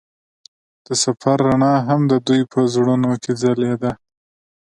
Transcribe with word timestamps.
د 0.85 0.87
سفر 1.03 1.37
رڼا 1.47 1.75
هم 1.87 2.01
د 2.11 2.13
دوی 2.27 2.41
په 2.51 2.59
زړونو 2.73 3.09
کې 3.23 3.31
ځلېده. 3.41 3.91